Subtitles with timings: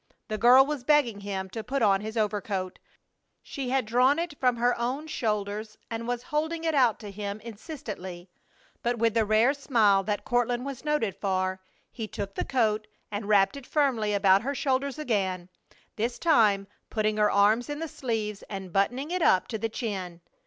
[0.29, 2.79] The girl was begging him to put on his overcoat.
[3.43, 7.39] She had drawn it from her own shoulders and was holding it out to him
[7.41, 8.27] insistently.
[8.81, 11.61] But with the rare smile that Courtland was noted for
[11.91, 15.49] he took the coat and wrapped it firmly about her shoulders again,
[15.97, 20.21] this time putting her arms in the sleeves and buttoning it up to the chin.